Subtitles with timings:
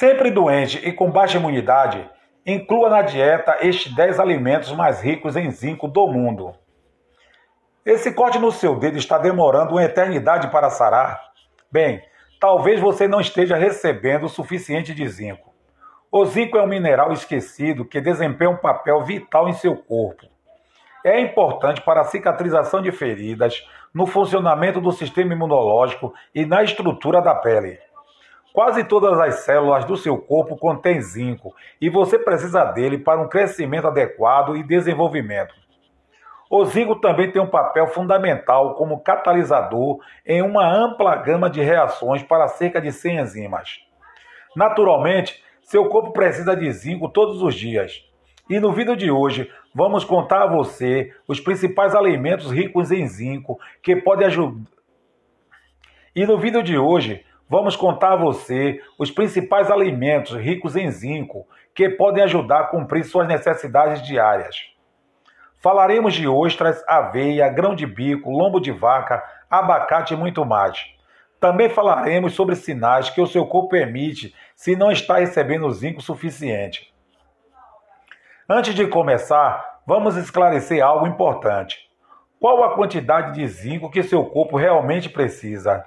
[0.00, 2.08] Sempre doente e com baixa imunidade,
[2.46, 6.54] inclua na dieta estes 10 alimentos mais ricos em zinco do mundo.
[7.84, 11.20] Esse corte no seu dedo está demorando uma eternidade para sarar?
[11.70, 12.00] Bem,
[12.40, 15.52] talvez você não esteja recebendo o suficiente de zinco.
[16.10, 20.26] O zinco é um mineral esquecido que desempenha um papel vital em seu corpo.
[21.04, 27.20] É importante para a cicatrização de feridas, no funcionamento do sistema imunológico e na estrutura
[27.20, 27.78] da pele.
[28.52, 33.28] Quase todas as células do seu corpo contêm zinco e você precisa dele para um
[33.28, 35.54] crescimento adequado e desenvolvimento.
[36.50, 42.24] O zinco também tem um papel fundamental como catalisador em uma ampla gama de reações
[42.24, 43.78] para cerca de 100 enzimas.
[44.56, 48.04] Naturalmente, seu corpo precisa de zinco todos os dias.
[48.48, 53.60] E no vídeo de hoje, vamos contar a você os principais alimentos ricos em zinco
[53.80, 54.68] que podem ajudar.
[56.16, 61.48] E no vídeo de hoje, Vamos contar a você os principais alimentos ricos em zinco
[61.74, 64.70] que podem ajudar a cumprir suas necessidades diárias.
[65.58, 70.78] Falaremos de ostras, aveia, grão de bico, lombo de vaca, abacate e muito mais.
[71.40, 76.94] Também falaremos sobre sinais que o seu corpo emite se não está recebendo zinco suficiente.
[78.48, 81.90] Antes de começar, vamos esclarecer algo importante.
[82.38, 85.84] Qual a quantidade de zinco que seu corpo realmente precisa?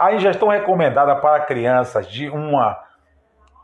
[0.00, 2.82] A ingestão recomendada para crianças de uma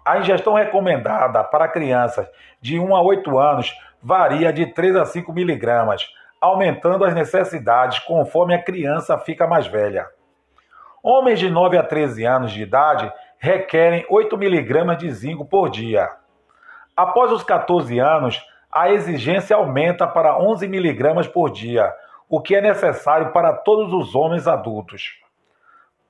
[0.05, 2.29] a ingestão recomendada para crianças
[2.61, 6.07] de 1 a 8 anos varia de 3 a 5 miligramas,
[6.39, 10.07] aumentando as necessidades conforme a criança fica mais velha.
[11.03, 16.07] Homens de 9 a 13 anos de idade requerem 8 miligramas de zinco por dia.
[16.95, 21.91] Após os 14 anos, a exigência aumenta para 11 miligramas por dia,
[22.29, 25.25] o que é necessário para todos os homens adultos.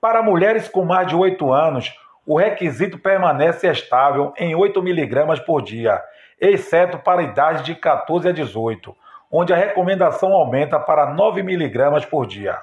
[0.00, 1.92] Para mulheres com mais de 8 anos,
[2.26, 6.02] o requisito permanece estável em 8 mg por dia,
[6.40, 8.94] exceto para idades de 14 a 18,
[9.30, 12.60] onde a recomendação aumenta para 9 mg por dia.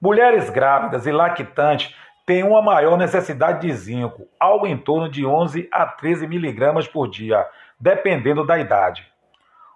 [0.00, 5.68] Mulheres grávidas e lactantes têm uma maior necessidade de zinco, algo em torno de 11
[5.72, 7.46] a 13 mg por dia,
[7.78, 9.06] dependendo da idade.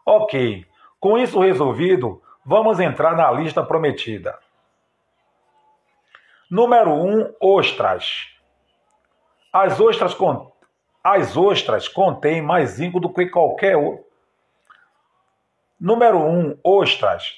[0.05, 0.67] Ok,
[0.99, 4.39] com isso resolvido, vamos entrar na lista prometida.
[6.51, 8.27] Número 1, um, ostras.
[9.53, 10.51] As ostras, con...
[11.03, 14.05] As ostras contêm mais zinco do que qualquer outro.
[15.81, 17.37] Número 1, um, ostras.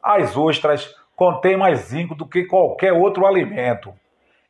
[0.00, 3.92] As ostras contêm mais zinco do que qualquer outro alimento.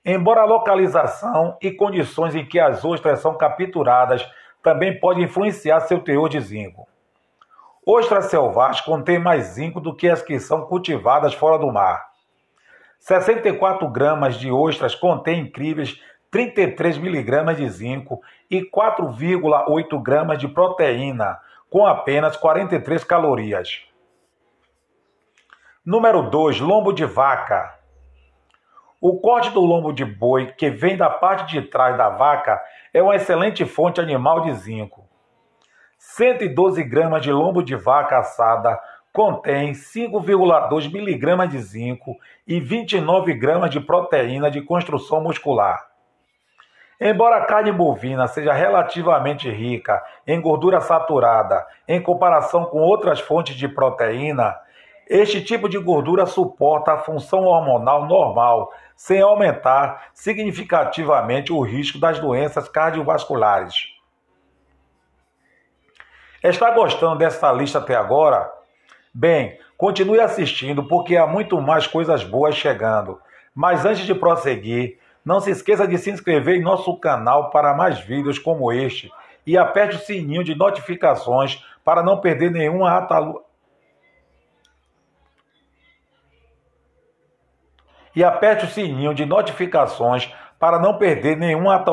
[0.05, 4.29] Embora a localização e condições em que as ostras são capturadas
[4.63, 6.87] também podem influenciar seu teor de zinco.
[7.87, 12.12] Ostras selvagens contêm mais zinco do que as que são cultivadas fora do mar.
[13.03, 21.41] 64 gramas de ostras contém incríveis 33 miligramas de zinco e 4,8 gramas de proteína,
[21.69, 23.83] com apenas 43 calorias.
[25.85, 26.61] Número 2.
[26.61, 27.77] Lombo de vaca.
[29.01, 32.63] O corte do lombo de boi, que vem da parte de trás da vaca,
[32.95, 35.05] é uma excelente fonte animal de zinco.
[35.99, 38.81] 112 gramas de lombo de vaca assada
[39.13, 45.87] contém 5,2 mg de zinco e 29 gramas de proteína de construção muscular.
[47.01, 53.57] Embora a carne bovina seja relativamente rica em gordura saturada em comparação com outras fontes
[53.57, 54.57] de proteína,
[55.09, 62.21] este tipo de gordura suporta a função hormonal normal, sem aumentar significativamente o risco das
[62.21, 63.89] doenças cardiovasculares.
[66.43, 68.62] Está gostando dessa lista até agora?
[69.15, 73.21] Bem, continue assistindo porque há muito mais coisas boas chegando.
[73.55, 78.01] Mas antes de prosseguir, não se esqueça de se inscrever em nosso canal para mais
[78.01, 79.13] vídeos como este
[79.47, 83.21] e aperte o sininho de notificações para não perder nenhuma ata...
[88.15, 91.93] E aperte o sininho de notificações para não perder nenhuma ata...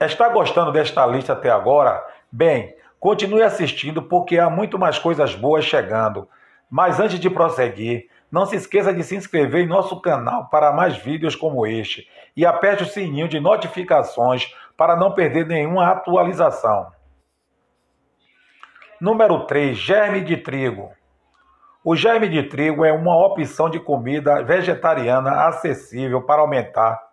[0.00, 2.04] Está gostando desta lista até agora?
[2.30, 6.28] Bem, Continue assistindo porque há muito mais coisas boas chegando.
[6.70, 10.96] Mas antes de prosseguir, não se esqueça de se inscrever em nosso canal para mais
[10.96, 16.92] vídeos como este e aperte o sininho de notificações para não perder nenhuma atualização.
[19.00, 19.76] Número 3.
[19.76, 20.92] Germe de trigo.
[21.82, 27.11] O germe de trigo é uma opção de comida vegetariana acessível para aumentar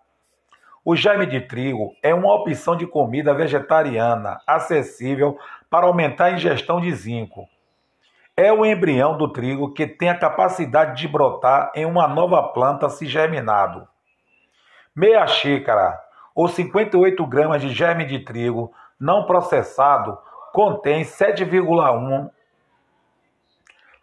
[0.83, 5.37] o germe de trigo é uma opção de comida vegetariana acessível
[5.69, 7.47] para aumentar a ingestão de zinco.
[8.35, 12.87] é o embrião do trigo que tem a capacidade de brotar em uma nova planta
[12.87, 13.85] se germinado.
[14.95, 15.99] Meia xícara
[16.33, 20.17] ou 58 gramas de germe de trigo não processado
[20.53, 22.29] contém 7,1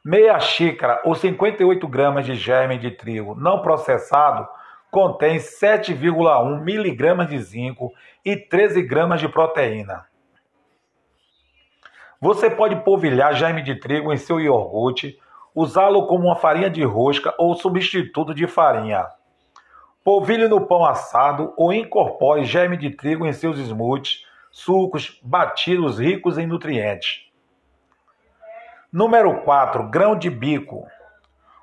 [0.04, 4.46] Meia xícara ou 58 gramas de germe de trigo não processado
[4.90, 7.92] contém 7,1 miligramas de zinco
[8.24, 10.06] e 13 gramas de proteína.
[12.20, 15.18] Você pode polvilhar germe de trigo em seu iogurte,
[15.54, 19.06] usá-lo como uma farinha de rosca ou substituto de farinha.
[20.02, 26.38] Polvilhe no pão assado ou incorpore germe de trigo em seus smoothies, sucos, batidos ricos
[26.38, 27.26] em nutrientes.
[28.90, 30.86] Número 4, grão de bico.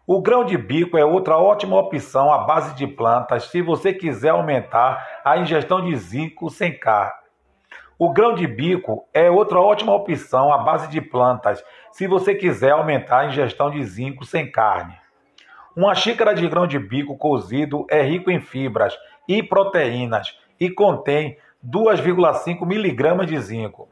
[0.06, 4.32] O grão de bico é outra ótima opção à base de plantas se você quiser
[4.32, 7.14] aumentar a ingestão de zinco sem carne.
[7.98, 11.64] O grão de bico é outra ótima opção à base de plantas
[11.94, 14.94] se você quiser aumentar a ingestão de zinco sem carne.
[15.74, 18.94] Uma xícara de grão de bico cozido é rico em fibras
[19.26, 23.88] e proteínas e contém 2,5 miligramas de zinco.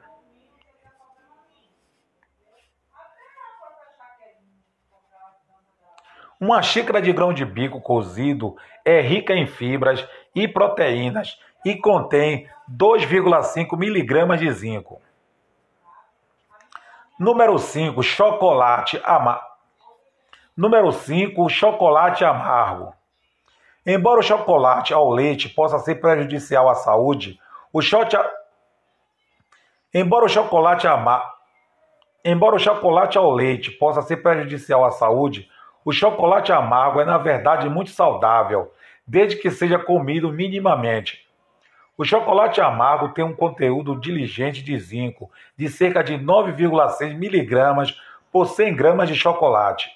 [6.42, 10.04] Uma xícara de grão de bico cozido é rica em fibras
[10.34, 15.00] e proteínas e contém 2,5 miligramas de zinco.
[17.20, 19.46] Número 5, chocolate amargo.
[20.58, 22.92] Número 5, chocolate amargo.
[23.86, 27.40] Embora o chocolate ao leite possa ser prejudicial à saúde,
[27.72, 28.28] o shot a...
[29.94, 31.42] Embora o chocolate amargo
[32.24, 35.50] Embora o chocolate ao leite possa ser prejudicial à saúde,
[35.84, 38.74] o chocolate amargo é, na verdade, muito saudável,
[39.06, 41.28] desde que seja comido minimamente.
[41.98, 47.96] O chocolate amargo tem um conteúdo diligente de zinco de cerca de 9,6 miligramas
[48.32, 49.92] por 100 gramas de chocolate.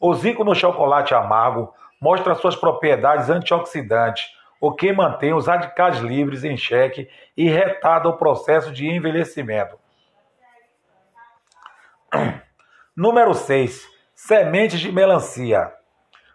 [0.00, 4.28] O zinco no chocolate amargo mostra suas propriedades antioxidantes,
[4.60, 9.78] o que mantém os radicais livres em xeque e retarda o processo de envelhecimento.
[12.96, 13.95] Número 6.
[14.26, 15.72] Sementes de melancia.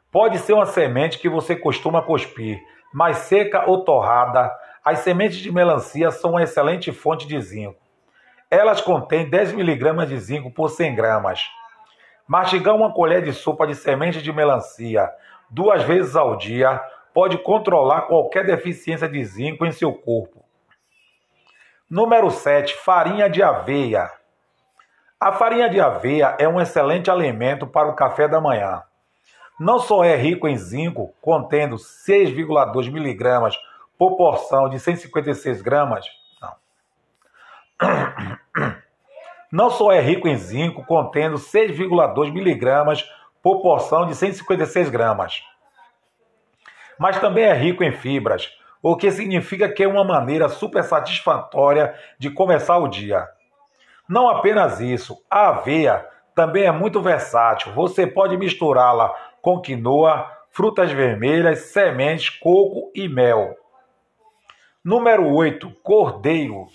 [0.10, 2.58] Pode ser uma semente que você costuma cuspir,
[2.94, 4.50] mas seca ou torrada,
[4.82, 7.78] as sementes de melancia são uma excelente fonte de zinco.
[8.50, 11.50] Elas contêm 10 mg de zinco por 100 gramas.
[12.26, 15.12] Mastigar uma colher de sopa de semente de melancia
[15.50, 16.82] duas vezes ao dia
[17.14, 20.46] pode controlar qualquer deficiência de zinco em seu corpo.
[21.90, 22.74] Número 7.
[22.74, 24.21] Farinha de aveia.
[25.22, 28.82] A farinha de aveia é um excelente alimento para o café da manhã.
[29.60, 33.56] Não só é rico em zinco, contendo 6,2 miligramas
[34.00, 36.08] por porção de 156 gramas.
[36.42, 36.56] Não.
[39.52, 43.08] Não só é rico em zinco, contendo 6,2 miligramas
[43.44, 45.44] por porção de 156 gramas.
[46.98, 48.50] Mas também é rico em fibras,
[48.82, 53.30] o que significa que é uma maneira super satisfatória de começar o dia.
[54.12, 56.06] Não apenas isso, a aveia
[56.36, 57.72] também é muito versátil.
[57.72, 59.08] Você pode misturá-la
[59.42, 63.56] com quinoa, frutas vermelhas, sementes, coco e mel.
[64.84, 65.72] Número 8.
[65.82, 66.68] Cordeiro.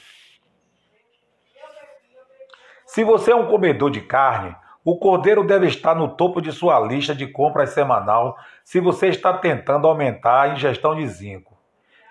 [2.87, 6.81] Se você é um comedor de carne, o cordeiro deve estar no topo de sua
[6.81, 8.35] lista de compras semanal
[8.65, 11.55] se você está tentando aumentar a ingestão de zinco.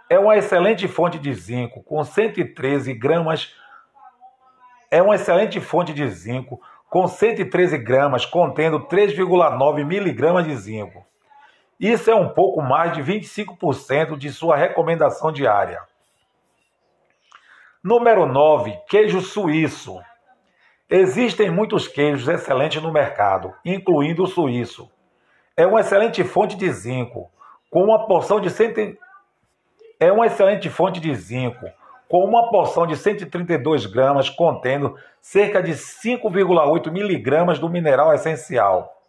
[0.07, 3.55] É uma excelente fonte de zinco, com 113 gramas
[4.95, 11.05] é uma excelente fonte de zinco, com 113 gramas, contendo 3,9 miligramas de zinco.
[11.77, 15.81] Isso é um pouco mais de 25% de sua recomendação diária.
[17.83, 18.73] Número 9.
[18.87, 19.99] Queijo suíço.
[20.89, 24.89] Existem muitos queijos excelentes no mercado, incluindo o suíço.
[25.57, 27.29] É uma excelente fonte de zinco,
[27.69, 28.97] com uma porção de cento...
[29.99, 31.65] É uma excelente fonte de zinco,
[32.07, 39.01] com uma porção de 132 gramas contendo cerca de 5,8 miligramas do mineral essencial.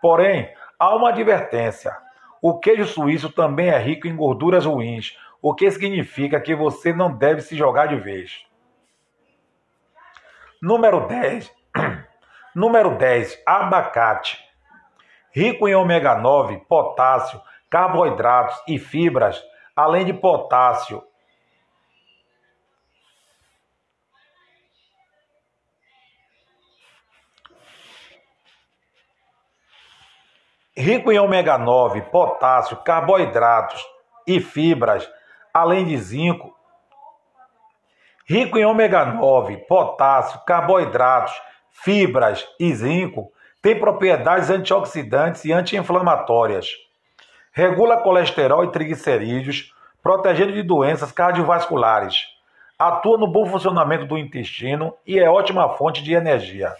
[0.00, 1.96] Porém, há uma advertência.
[2.40, 7.10] O queijo suíço também é rico em gorduras ruins, o que significa que você não
[7.10, 8.44] deve se jogar de vez.
[10.62, 11.52] Número 10.
[12.54, 13.42] Número 10.
[13.44, 14.44] Abacate.
[15.32, 19.42] Rico em ômega 9, potássio, carboidratos e fibras,
[19.74, 21.02] além de potássio
[30.76, 33.82] rico em ômega 9, potássio, carboidratos
[34.26, 35.08] e fibras,
[35.52, 36.54] além de zinco.
[38.26, 41.32] Rico em ômega 9, potássio, carboidratos,
[41.70, 46.68] fibras e zinco tem propriedades antioxidantes e anti-inflamatórias.
[47.52, 52.26] Regula colesterol e triglicerídeos, protegendo de doenças cardiovasculares.
[52.78, 56.74] Atua no bom funcionamento do intestino e é ótima fonte de energia.